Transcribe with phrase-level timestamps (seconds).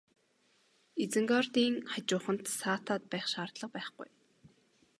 [1.03, 4.09] Изенгардын хажууханд саатаад байх шаардлага байхгүй.